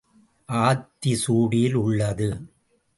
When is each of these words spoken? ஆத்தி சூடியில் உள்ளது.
ஆத்தி 0.49 1.13
சூடியில் 1.27 1.73
உள்ளது. 1.73 2.29